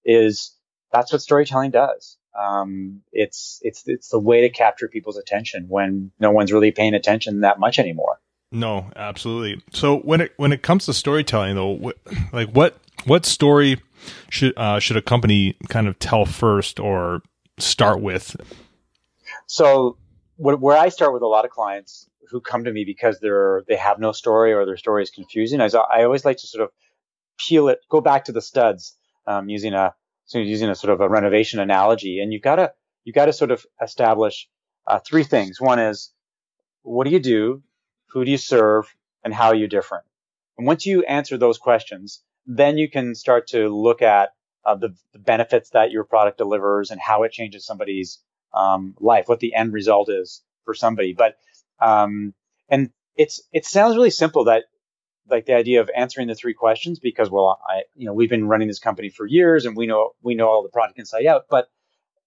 [0.05, 0.57] is
[0.93, 6.13] that's what storytelling does um, it's it's it's the way to capture people's attention when
[6.19, 8.21] no one's really paying attention that much anymore.
[8.51, 9.63] No, absolutely.
[9.73, 13.81] So when it when it comes to storytelling, though, wh- like what what story
[14.31, 17.23] should uh, should a company kind of tell first or
[17.59, 18.37] start with?
[19.47, 19.99] So
[20.37, 23.77] where I start with a lot of clients who come to me because they're they
[23.77, 26.71] have no story or their story is confusing, I I always like to sort of
[27.47, 31.01] peel it, go back to the studs, um, using a so using a sort of
[31.01, 32.73] a renovation analogy, and you've got to
[33.05, 34.49] you got to sort of establish
[34.87, 35.61] uh, three things.
[35.61, 36.13] One is
[36.83, 37.63] what do you do,
[38.11, 38.87] who do you serve,
[39.25, 40.05] and how are you different?
[40.59, 44.31] And once you answer those questions, then you can start to look at
[44.65, 48.21] uh, the, the, benefits that your product delivers and how it changes somebody's
[48.55, 51.15] um, life, what the end result is for somebody.
[51.15, 51.37] But
[51.81, 52.33] um,
[52.69, 54.65] and it's it sounds really simple that
[55.29, 58.49] like the idea of answering the three questions because well I you know we've been
[58.49, 61.45] running this company for years and we know we know all the product inside out,
[61.49, 61.69] but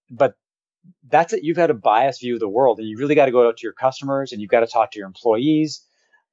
[0.09, 0.35] but
[1.07, 1.43] that's it.
[1.43, 3.57] You've got a biased view of the world, and you really got to go out
[3.57, 5.83] to your customers, and you've got to talk to your employees,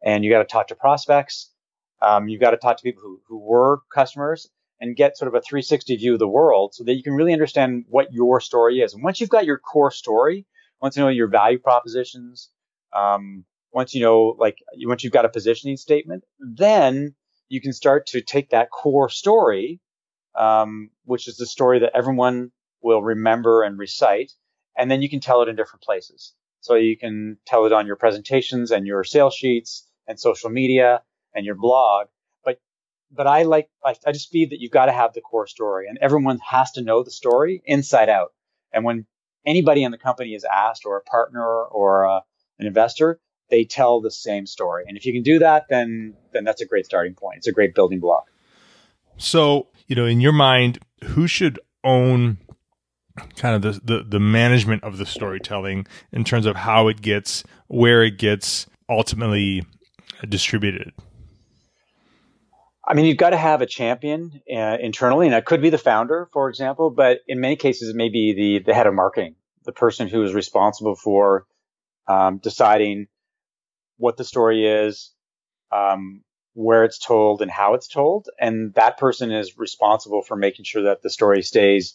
[0.05, 1.51] and you got to talk to prospects.
[2.01, 4.49] Um, you've got to talk to people who, who were customers
[4.81, 7.33] and get sort of a 360 view of the world so that you can really
[7.33, 8.95] understand what your story is.
[8.95, 10.45] And once you've got your core story,
[10.81, 12.51] once you know your value propositions,
[12.93, 17.15] um, once you know, like, once you've got a positioning statement, then
[17.49, 19.81] you can start to take that core story,
[20.35, 22.51] um, which is the story that everyone
[22.83, 24.33] will remember and recite,
[24.77, 26.35] and then you can tell it in different places.
[26.61, 31.03] So you can tell it on your presentations and your sales sheets and social media
[31.35, 32.07] and your blog.
[32.45, 32.61] But
[33.11, 35.89] but I like I, I just feel that you've got to have the core story,
[35.89, 38.33] and everyone has to know the story inside out.
[38.73, 39.07] And when
[39.45, 42.21] anybody in the company is asked, or a partner or a,
[42.59, 43.21] an investor,
[43.53, 44.85] they tell the same story.
[44.89, 47.37] And if you can do that, then then that's a great starting point.
[47.37, 48.25] It's a great building block.
[49.19, 52.39] So you know, in your mind, who should own
[53.37, 57.45] kind of the, the, the management of the storytelling in terms of how it gets
[57.69, 59.63] where it gets ultimately
[60.27, 60.95] distributed
[62.85, 65.79] I mean, you've got to have a champion uh, internally, and it could be the
[65.79, 69.37] founder, for example, but in many cases, it may be the, the head of marketing,
[69.65, 71.47] the person who is responsible for
[72.09, 73.07] um, deciding
[74.03, 75.13] what the story is,
[75.71, 76.23] um,
[76.55, 78.29] where it's told, and how it's told.
[78.41, 81.95] And that person is responsible for making sure that the story stays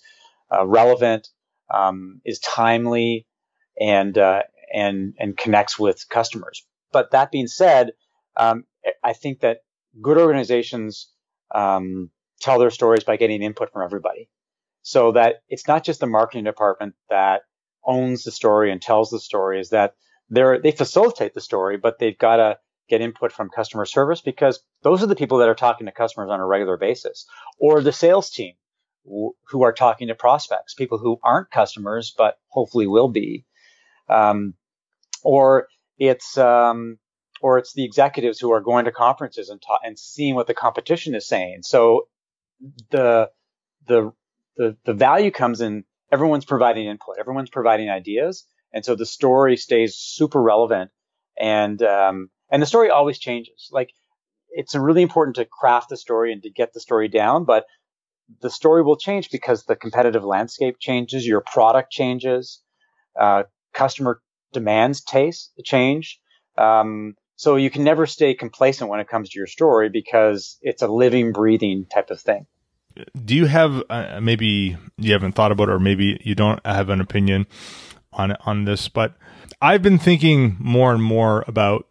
[0.49, 1.27] uh, relevant,
[1.69, 3.27] um, is timely,
[3.77, 4.43] and uh,
[4.73, 6.65] and and connects with customers.
[6.93, 7.91] But that being said,
[8.37, 8.63] um,
[9.03, 9.57] I think that
[10.01, 11.11] good organizations
[11.53, 14.29] um, tell their stories by getting input from everybody,
[14.81, 17.41] so that it's not just the marketing department that
[17.83, 19.59] owns the story and tells the story.
[19.59, 19.93] Is that
[20.29, 22.57] they they facilitate the story, but they've got to
[22.89, 26.29] get input from customer service because those are the people that are talking to customers
[26.29, 27.25] on a regular basis,
[27.59, 28.53] or the sales team
[29.49, 33.45] who are talking to prospects, people who aren't customers but hopefully will be,
[34.09, 34.53] um,
[35.23, 36.97] or it's um,
[37.41, 40.53] or it's the executives who are going to conferences and ta- and seeing what the
[40.53, 41.59] competition is saying.
[41.63, 42.07] So
[42.91, 43.29] the
[43.87, 44.11] the
[44.57, 48.45] the the value comes in everyone's providing input, everyone's providing ideas,
[48.77, 50.91] and so the story stays super relevant
[51.35, 53.69] and um, and the story always changes.
[53.71, 53.89] Like
[54.51, 57.65] it's really important to craft the story and to get the story down, but
[58.39, 62.61] the story will change because the competitive landscape changes, your product changes,
[63.19, 64.21] uh, customer
[64.53, 66.19] demands taste change.
[66.55, 70.83] Um, so you can never stay complacent when it comes to your story because it's
[70.83, 72.45] a living, breathing type of thing.
[73.25, 76.89] Do you have uh, maybe you haven't thought about, it or maybe you don't have
[76.89, 77.47] an opinion
[78.17, 78.89] on on this?
[78.89, 79.15] But
[79.62, 81.88] I've been thinking more and more about,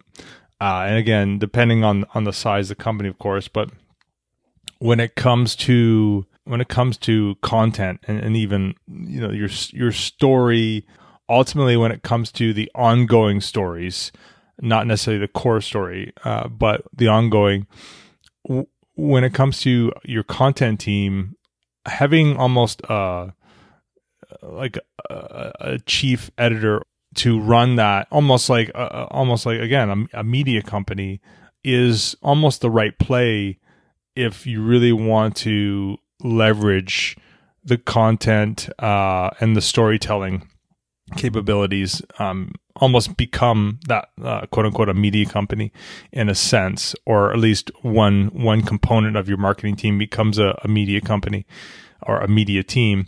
[0.60, 3.70] uh, and again, depending on on the size of the company, of course, but
[4.78, 9.48] when it comes to when it comes to content and, and even you know your
[9.72, 10.86] your story
[11.28, 14.12] ultimately when it comes to the ongoing stories
[14.60, 17.66] not necessarily the core story uh, but the ongoing
[18.46, 21.34] w- when it comes to your content team
[21.86, 23.28] having almost uh
[24.42, 24.78] like
[25.10, 26.82] a, a chief editor
[27.14, 31.20] to run that almost like uh, almost like again a, a media company
[31.64, 33.58] is almost the right play
[34.14, 37.16] if you really want to leverage
[37.64, 40.48] the content uh, and the storytelling
[41.16, 45.72] capabilities, um, almost become that uh, quote unquote a media company
[46.12, 50.58] in a sense, or at least one one component of your marketing team becomes a,
[50.64, 51.46] a media company
[52.02, 53.06] or a media team.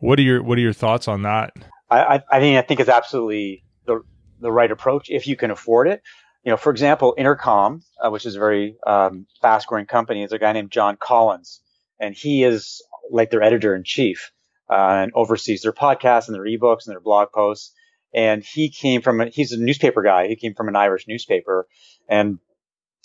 [0.00, 1.52] What are your what are your thoughts on that?
[1.90, 4.02] I, I mean I think it's absolutely the
[4.40, 6.02] the right approach if you can afford it
[6.44, 10.38] you know, for example, Intercom, uh, which is a very um, fast-growing company, is a
[10.38, 11.60] guy named John Collins,
[12.00, 14.30] and he is like their editor in chief
[14.70, 17.74] uh, and oversees their podcasts and their ebooks and their blog posts.
[18.14, 20.28] And he came from a, he's a newspaper guy.
[20.28, 21.66] He came from an Irish newspaper,
[22.08, 22.38] and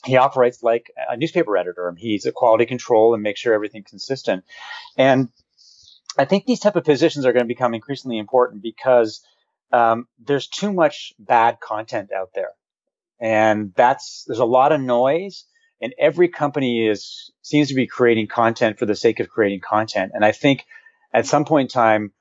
[0.06, 1.94] he operates like a newspaper editor.
[1.98, 4.46] He's a quality control and makes sure everything's consistent.
[4.98, 5.28] And
[6.18, 9.26] I think these type of positions are going to become increasingly important because
[9.72, 12.52] um, there's too much bad content out there
[13.20, 15.46] and that's there's a lot of noise
[15.82, 20.12] and every company is seems to be creating content for the sake of creating content.
[20.14, 20.66] And I think
[21.14, 22.14] at some point in time,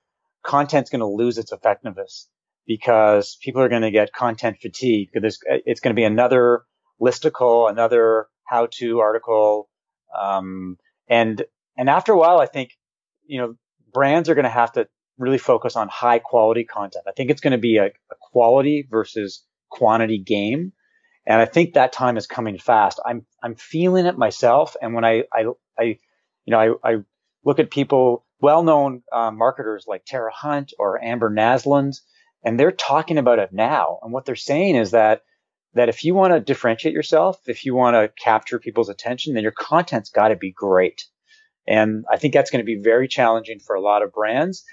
[0.42, 2.28] content's going to lose its effectiveness
[2.66, 5.10] because people are going to get content fatigue.
[5.12, 6.62] Because it's going to be another
[7.00, 9.68] listicle, another how-to article,
[10.18, 10.76] um,
[11.08, 11.44] and
[11.76, 12.70] and after a while, I think
[13.26, 13.54] you know
[13.92, 17.04] brands are going to have to really focus on high quality content.
[17.08, 20.72] I think it's going to be a, a quality versus quantity game.
[21.26, 23.00] And I think that time is coming fast.
[23.06, 24.76] I'm I'm feeling it myself.
[24.82, 25.44] And when I I,
[25.78, 25.82] I
[26.44, 26.96] you know I, I
[27.44, 32.00] look at people, well-known uh, marketers like Tara Hunt or Amber Naslund,
[32.44, 33.98] and they're talking about it now.
[34.02, 35.22] And what they're saying is that
[35.74, 39.42] that if you want to differentiate yourself, if you want to capture people's attention, then
[39.42, 41.06] your content's got to be great.
[41.66, 44.64] And I think that's going to be very challenging for a lot of brands.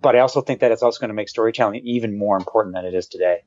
[0.00, 2.84] But I also think that it's also going to make storytelling even more important than
[2.84, 3.44] it is today.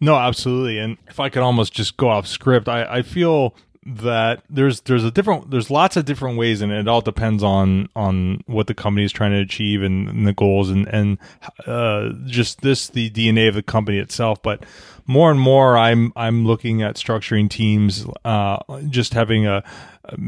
[0.00, 0.78] No, absolutely.
[0.78, 3.54] And if I could almost just go off script, I, I feel
[3.86, 7.88] that there's there's a different there's lots of different ways and it all depends on
[7.94, 11.18] on what the company is trying to achieve and, and the goals and and
[11.66, 14.66] uh, just this the DNA of the company itself but
[15.06, 18.58] more and more I'm I'm looking at structuring teams uh,
[18.88, 19.62] just having a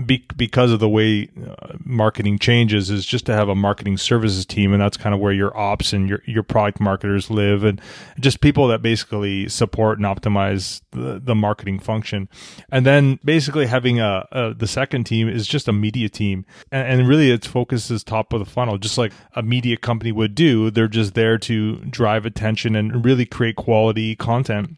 [0.07, 4.45] be, because of the way uh, marketing changes is just to have a marketing services
[4.45, 7.81] team and that's kind of where your ops and your your product marketers live and
[8.19, 12.29] just people that basically support and optimize the, the marketing function.
[12.71, 17.01] And then basically having a, a, the second team is just a media team and,
[17.01, 20.35] and really its focus is top of the funnel just like a media company would
[20.35, 20.71] do.
[20.71, 24.77] They're just there to drive attention and really create quality content.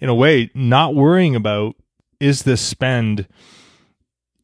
[0.00, 1.76] In a way not worrying about
[2.20, 3.26] is this spend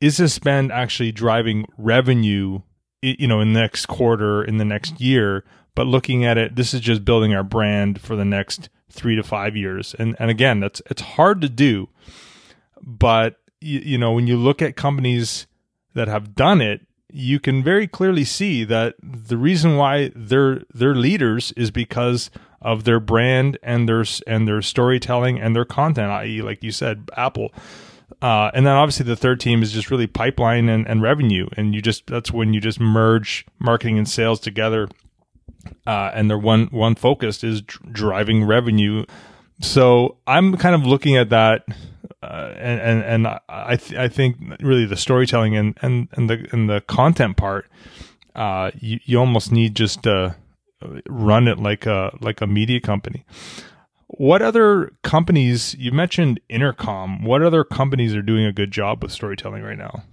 [0.02, 2.60] is this spend actually driving revenue
[3.00, 5.44] you know in the next quarter in the next year?
[5.74, 9.22] But looking at it this is just building our brand for the next 3 to
[9.22, 9.94] 5 years.
[9.98, 11.88] And and again that's it's hard to do.
[12.82, 15.46] But you, you know when you look at companies
[15.94, 16.80] that have done it
[17.14, 22.84] you can very clearly see that the reason why they're they're leaders is because of
[22.84, 26.42] their brand and their and their storytelling and their content i.e.
[26.42, 27.52] like you said Apple
[28.22, 31.48] uh, and then obviously the third team is just really pipeline and, and revenue.
[31.56, 34.88] And you just, that's when you just merge marketing and sales together.
[35.86, 39.04] Uh, and their one, one focused is driving revenue.
[39.60, 41.66] So I'm kind of looking at that.
[42.22, 46.46] Uh, and, and, and I, th- I think really the storytelling and, and, and the,
[46.52, 47.66] and the content part,
[48.36, 50.36] uh, you, you almost need just to
[51.08, 53.24] run it like a, like a media company.
[54.18, 59.10] What other companies, you mentioned Intercom, what other companies are doing a good job with
[59.10, 60.04] storytelling right now?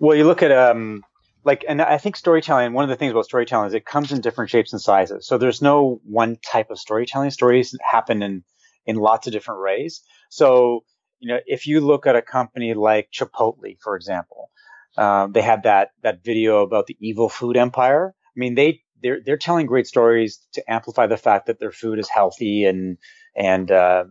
[0.00, 1.04] Well, you look at, um,
[1.44, 4.20] like, and I think storytelling, one of the things about storytelling is it comes in
[4.20, 5.28] different shapes and sizes.
[5.28, 7.30] So there's no one type of storytelling.
[7.30, 8.42] Stories happen in,
[8.84, 10.02] in lots of different ways.
[10.28, 10.84] So,
[11.20, 14.50] you know, if you look at a company like Chipotle, for example,
[14.98, 18.12] um, they had that, that video about the evil food empire.
[18.12, 21.98] I mean, they they're they're telling great stories to amplify the fact that their food
[21.98, 22.98] is healthy and
[23.36, 24.04] and uh,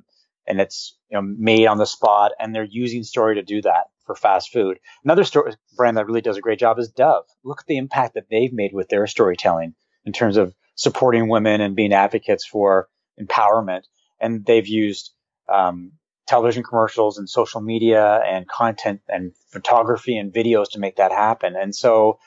[0.47, 3.85] and it's you know made on the spot, and they're using story to do that
[4.05, 4.79] for fast food.
[5.03, 7.25] Another story, brand that really does a great job is Dove.
[7.43, 9.75] Look at the impact that they've made with their storytelling
[10.05, 13.83] in terms of supporting women and being advocates for empowerment,
[14.19, 15.11] and they've used
[15.47, 15.91] um,
[16.27, 21.55] television commercials and social media and content and photography and videos to make that happen.
[21.55, 22.19] And so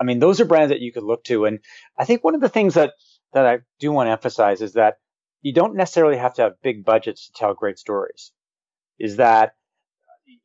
[0.00, 1.44] I mean, those are brands that you could look to.
[1.44, 1.60] And
[1.98, 2.94] I think one of the things that,
[3.32, 4.98] that I do want to emphasize is that
[5.42, 8.32] you don't necessarily have to have big budgets to tell great stories.
[8.98, 9.54] Is that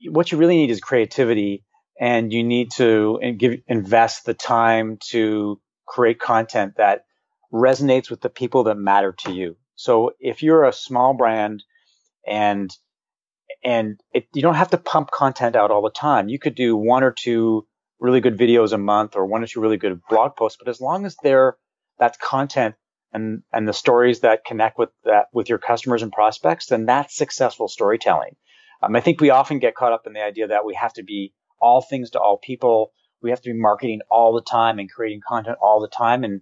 [0.09, 1.63] what you really need is creativity
[1.99, 7.05] and you need to give, invest the time to create content that
[7.53, 9.57] resonates with the people that matter to you.
[9.75, 11.63] So if you're a small brand
[12.27, 12.69] and
[13.63, 16.29] and it, you don't have to pump content out all the time.
[16.29, 17.67] You could do one or two
[17.99, 20.81] really good videos a month or one or two really good blog posts, but as
[20.81, 21.57] long as they're
[21.99, 22.75] that content
[23.11, 27.15] and and the stories that connect with that with your customers and prospects, then that's
[27.15, 28.35] successful storytelling.
[28.81, 31.03] Um, I think we often get caught up in the idea that we have to
[31.03, 32.91] be all things to all people.
[33.21, 36.23] We have to be marketing all the time and creating content all the time.
[36.23, 36.41] And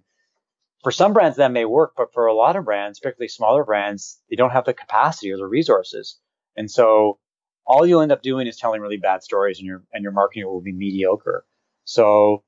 [0.84, 4.20] for some brands that may work, but for a lot of brands, particularly smaller brands,
[4.30, 6.18] they don't have the capacity or the resources.
[6.56, 7.18] And so
[7.66, 10.46] all you'll end up doing is telling really bad stories and your and your marketing
[10.46, 11.44] will be mediocre.
[11.88, 12.44] So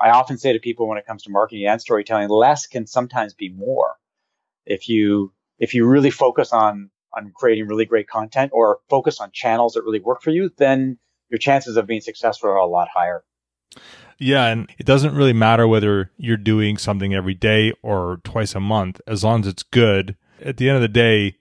[0.00, 3.34] I often say to people when it comes to marketing and storytelling, less can sometimes
[3.34, 3.96] be more.
[4.64, 9.32] If you if you really focus on on creating really great content or focus on
[9.32, 10.98] channels that really work for you, then
[11.30, 13.24] your chances of being successful are a lot higher.
[14.18, 18.60] Yeah, and it doesn't really matter whether you're doing something every day or twice a
[18.60, 20.16] month, as long as it's good.
[20.40, 21.38] At the end of the day,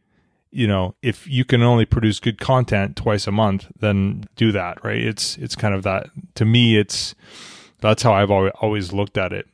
[0.55, 4.83] you know, if you can only produce good content twice a month, then do that,
[4.85, 5.01] right?
[5.01, 7.13] It's it's kind of that to me it's
[7.81, 9.47] that's how I've always always looked at it.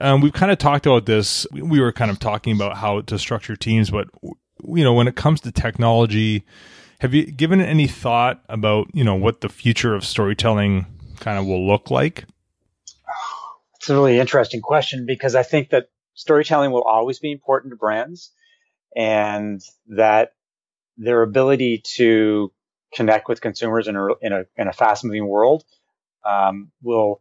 [0.00, 1.46] Um, we've kind of talked about this.
[1.52, 4.08] We were kind of talking about how to structure teams, but
[4.64, 6.46] you know, when it comes to technology,
[7.00, 10.86] have you given any thought about you know what the future of storytelling
[11.20, 12.24] kind of will look like?
[13.76, 17.76] It's a really interesting question because I think that storytelling will always be important to
[17.76, 18.32] brands,
[18.96, 20.32] and that
[20.96, 22.52] their ability to
[22.94, 25.64] connect with consumers in a in a, in a fast moving world
[26.24, 27.20] um, will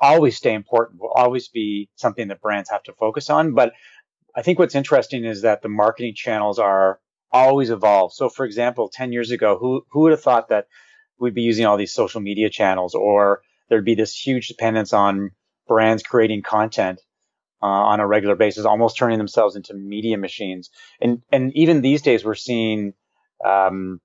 [0.00, 1.00] always stay important.
[1.00, 3.54] Will always be something that brands have to focus on.
[3.54, 3.72] But
[4.34, 7.00] I think what's interesting is that the marketing channels are
[7.30, 8.12] always evolve.
[8.12, 10.66] So, for example, 10 years ago, who, who would have thought that
[11.18, 15.30] we'd be using all these social media channels or there'd be this huge dependence on
[15.66, 17.00] brands creating content
[17.62, 20.70] uh, on a regular basis, almost turning themselves into media machines.
[21.00, 22.94] And, and even these days, we're seeing,
[23.44, 24.00] um,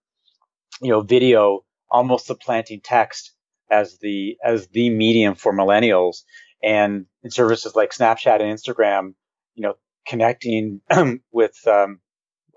[0.82, 3.32] you know, video almost supplanting text
[3.72, 6.24] as the, as the medium for millennials.
[6.62, 9.14] And in services like Snapchat and Instagram,
[9.56, 9.76] you know,
[10.08, 10.82] connecting
[11.32, 12.00] with, um,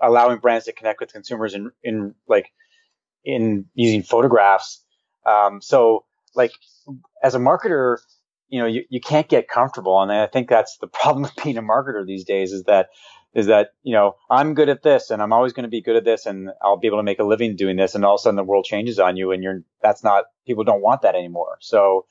[0.02, 2.50] allowing brands to connect with consumers in, in like
[3.24, 4.82] in using photographs.
[5.26, 6.52] Um, so like
[7.22, 7.98] as a marketer,
[8.50, 10.00] you know, you, you can't get comfortable.
[10.02, 12.88] And I think that's the problem with being a marketer these days is that,
[13.32, 15.96] is that, you know, I'm good at this and I'm always going to be good
[15.96, 17.94] at this and I'll be able to make a living doing this.
[17.94, 20.64] And all of a sudden the world changes on you and you're, that's not, people
[20.64, 21.58] don't want that anymore.
[21.60, 22.06] So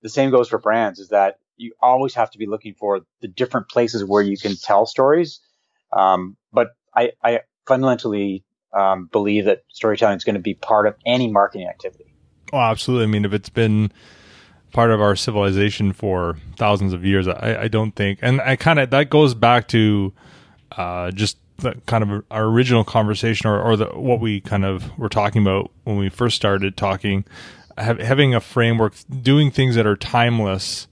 [0.00, 3.28] the same goes for brands is that you always have to be looking for the
[3.28, 5.40] different places where you can tell stories.
[5.92, 10.94] Um, but I, I fundamentally um, believe that storytelling is going to be part of
[11.04, 12.14] any marketing activity.
[12.52, 13.04] Oh, absolutely.
[13.04, 13.92] I mean, if it's been
[14.72, 18.78] part of our civilization for thousands of years, I, I don't think, and I kind
[18.78, 20.12] of that goes back to
[20.76, 24.96] uh, just the kind of our original conversation, or, or the what we kind of
[24.98, 27.24] were talking about when we first started talking,
[27.76, 30.88] having a framework, doing things that are timeless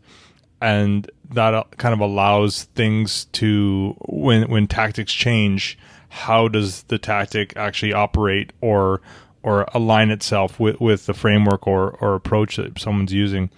[0.60, 5.78] and that uh, kind of allows things to when when tactics change
[6.10, 9.00] how does the tactic actually operate or
[9.42, 13.50] or align itself with, with the framework or, or approach that someone's using.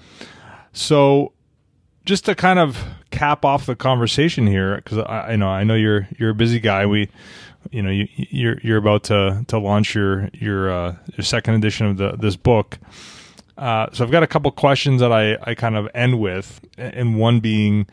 [0.73, 1.33] So
[2.05, 5.75] just to kind of cap off the conversation here, because I, I, know I know
[5.75, 6.87] you're you're a busy guy.
[6.87, 7.09] We,
[7.71, 11.87] you know, you, you're you're about to to launch your your uh, your second edition
[11.87, 12.79] of the this book.
[13.57, 17.19] Uh, so I've got a couple questions that I I kind of end with, and
[17.19, 17.87] one being,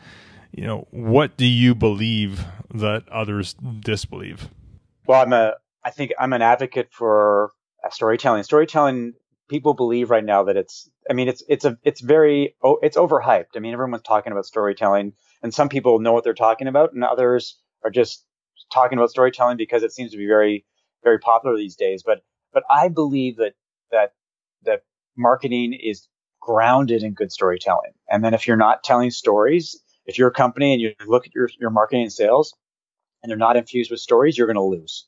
[0.52, 4.48] you know, what do you believe that others disbelieve?
[5.06, 7.52] Well, I'm a, I think I'm an advocate for
[7.90, 8.42] storytelling.
[8.42, 9.14] Storytelling,
[9.48, 12.96] people believe right now that it's, I mean, it's, it's a, it's very, oh, it's
[12.96, 13.56] overhyped.
[13.56, 17.02] I mean, everyone's talking about storytelling and some people know what they're talking about and
[17.04, 18.24] others are just
[18.72, 20.64] talking about storytelling because it seems to be very,
[21.02, 22.02] very popular these days.
[22.04, 22.22] But,
[22.52, 23.54] but I believe that,
[23.90, 24.12] that,
[24.64, 24.82] that
[25.16, 26.06] marketing is
[26.40, 27.92] grounded in good storytelling.
[28.08, 31.34] And then if you're not telling stories, if you're a company and you look at
[31.34, 32.54] your, your marketing and sales
[33.22, 35.06] and they're not infused with stories, you're going to lose.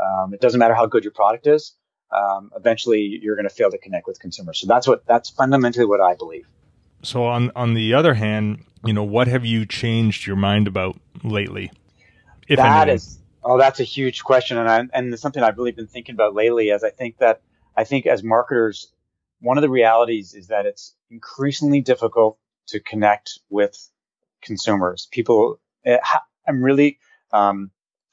[0.00, 1.74] Um, it doesn't matter how good your product is.
[2.10, 4.60] Um, eventually, you're going to fail to connect with consumers.
[4.60, 6.46] So that's what that's fundamentally what I believe.
[7.02, 10.98] So on on the other hand, you know, what have you changed your mind about
[11.22, 11.70] lately?
[12.48, 15.72] If that is, oh, that's a huge question, and I, and it's something I've really
[15.72, 16.70] been thinking about lately.
[16.70, 17.42] As I think that
[17.76, 18.90] I think as marketers,
[19.40, 22.38] one of the realities is that it's increasingly difficult
[22.68, 23.76] to connect with
[24.42, 25.08] consumers.
[25.10, 25.98] People, eh,
[26.46, 26.98] I'm really
[27.32, 27.70] um,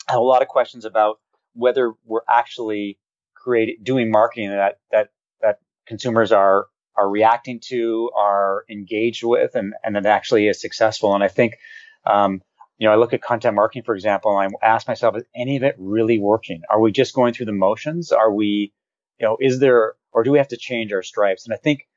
[0.08, 1.20] I have a lot of questions about
[1.54, 3.00] whether we're actually
[3.46, 5.10] creating doing marketing that that
[5.42, 6.66] that consumers are
[6.98, 11.14] are reacting to, are engaged with, and and that actually is successful.
[11.14, 11.58] And I think,
[12.06, 12.42] um,
[12.78, 15.58] you know, I look at content marketing, for example, and I ask myself, is any
[15.58, 16.62] of it really working?
[16.70, 18.12] Are we just going through the motions?
[18.12, 18.74] Are we,
[19.20, 21.46] you know, is there, or do we have to change our stripes?
[21.46, 21.88] And I think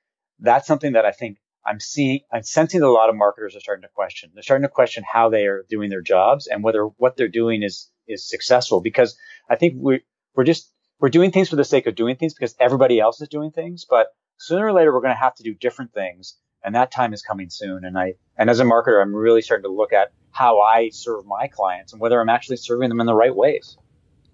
[0.40, 3.60] that's something that I think I'm seeing, I'm sensing that a lot of marketers are
[3.60, 4.30] starting to question.
[4.34, 7.62] They're starting to question how they are doing their jobs and whether what they're doing
[7.62, 8.80] is is successful.
[8.80, 9.16] Because
[9.50, 10.00] I think we
[10.34, 13.28] we're just we're doing things for the sake of doing things because everybody else is
[13.28, 13.86] doing things.
[13.88, 17.12] But sooner or later, we're going to have to do different things, and that time
[17.12, 17.84] is coming soon.
[17.84, 21.26] And I and as a marketer, I'm really starting to look at how I serve
[21.26, 23.76] my clients and whether I'm actually serving them in the right ways.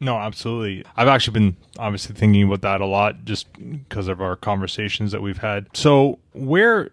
[0.01, 0.85] No, absolutely.
[0.97, 5.23] I've actually been obviously thinking about that a lot just because of our conversations that
[5.23, 5.69] we've had.
[5.75, 6.91] So, where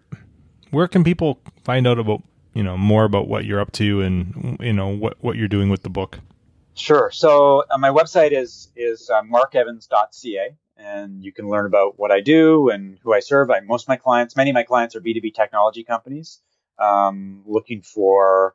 [0.70, 2.22] where can people find out about
[2.54, 5.68] you know more about what you're up to and you know what what you're doing
[5.68, 6.20] with the book?
[6.74, 7.10] Sure.
[7.12, 12.20] So uh, my website is is uh, markevans.ca, and you can learn about what I
[12.20, 13.50] do and who I serve.
[13.50, 16.40] I, most of my clients, many of my clients, are B2B technology companies
[16.78, 18.54] um, looking for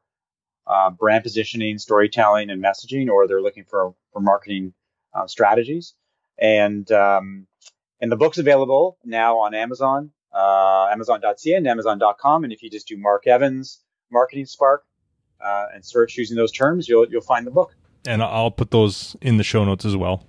[0.66, 4.74] uh, brand positioning, storytelling, and messaging, or they're looking for for marketing
[5.14, 5.94] uh, strategies.
[6.40, 7.48] And um,
[8.02, 12.44] and the book's available now on Amazon, uh, Amazon.ca and Amazon.com.
[12.44, 13.80] And if you just do Mark Evans
[14.12, 14.86] Marketing Spark
[15.44, 17.76] uh, and search using those terms, you'll you'll find the book.
[18.08, 20.24] And I'll put those in the show notes as well.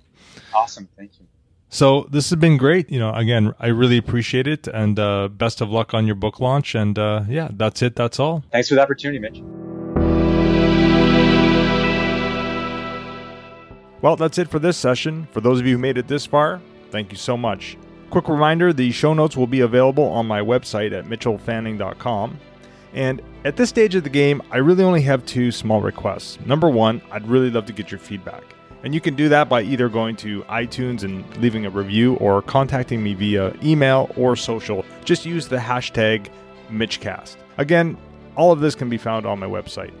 [0.53, 1.25] Awesome, thank you.
[1.69, 2.89] So this has been great.
[2.89, 6.39] You know, again, I really appreciate it, and uh, best of luck on your book
[6.39, 6.73] launch.
[6.73, 7.95] And uh, yeah, that's it.
[7.95, 8.43] That's all.
[8.51, 9.41] Thanks for the opportunity, Mitch.
[14.01, 15.27] Well, that's it for this session.
[15.31, 17.77] For those of you who made it this far, thank you so much.
[18.09, 22.39] Quick reminder the show notes will be available on my website at mitchellfanning.com.
[22.93, 26.39] And at this stage of the game, I really only have two small requests.
[26.45, 28.43] Number one, I'd really love to get your feedback.
[28.83, 32.41] And you can do that by either going to iTunes and leaving a review or
[32.41, 34.85] contacting me via email or social.
[35.03, 36.29] Just use the hashtag
[36.71, 37.35] MitchCast.
[37.57, 37.97] Again,
[38.35, 39.91] all of this can be found on my website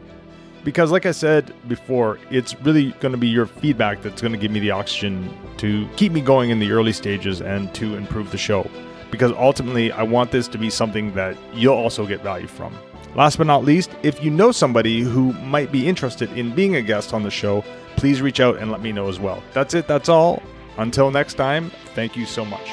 [0.63, 4.37] because like i said before it's really going to be your feedback that's going to
[4.37, 8.29] give me the oxygen to keep me going in the early stages and to improve
[8.31, 8.69] the show
[9.11, 12.73] because ultimately i want this to be something that you'll also get value from.
[13.15, 16.81] Last but not least if you know somebody who might be interested in being a
[16.81, 17.63] guest on the show
[17.95, 19.43] please reach out and let me know as well.
[19.53, 19.87] That's it.
[19.87, 20.41] That's all.
[20.77, 22.69] Until next time thank you so much